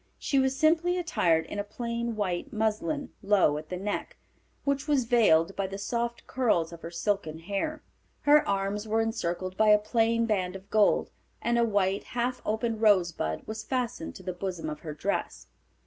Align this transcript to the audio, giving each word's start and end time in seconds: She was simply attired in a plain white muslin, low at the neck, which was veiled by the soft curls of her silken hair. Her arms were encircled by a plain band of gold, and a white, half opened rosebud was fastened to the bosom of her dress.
She 0.17 0.39
was 0.39 0.57
simply 0.57 0.97
attired 0.97 1.45
in 1.45 1.59
a 1.59 1.63
plain 1.63 2.15
white 2.15 2.51
muslin, 2.51 3.11
low 3.21 3.59
at 3.59 3.69
the 3.69 3.77
neck, 3.77 4.17
which 4.63 4.87
was 4.87 5.05
veiled 5.05 5.55
by 5.55 5.67
the 5.67 5.77
soft 5.77 6.25
curls 6.25 6.73
of 6.73 6.81
her 6.81 6.89
silken 6.89 7.37
hair. 7.37 7.83
Her 8.21 8.43
arms 8.49 8.87
were 8.87 8.99
encircled 9.01 9.55
by 9.57 9.67
a 9.69 9.77
plain 9.77 10.25
band 10.25 10.55
of 10.55 10.71
gold, 10.71 11.11
and 11.39 11.59
a 11.59 11.63
white, 11.63 12.03
half 12.03 12.41
opened 12.47 12.81
rosebud 12.81 13.43
was 13.45 13.63
fastened 13.63 14.15
to 14.15 14.23
the 14.23 14.33
bosom 14.33 14.71
of 14.71 14.79
her 14.79 14.95
dress. 14.95 15.45